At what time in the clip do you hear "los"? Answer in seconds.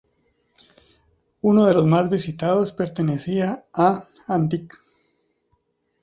1.75-1.85